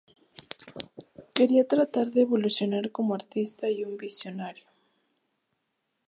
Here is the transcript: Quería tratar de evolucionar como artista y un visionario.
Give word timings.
Quería 1.35 1.67
tratar 1.73 2.07
de 2.09 2.21
evolucionar 2.23 2.89
como 2.89 3.13
artista 3.13 3.69
y 3.69 3.83
un 3.85 3.97
visionario. 3.97 4.65